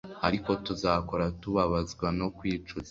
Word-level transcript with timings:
Ariko 0.27 0.49
tuzakora 0.65 1.25
tubabazwa 1.41 2.07
no 2.19 2.27
kwicuza 2.37 2.79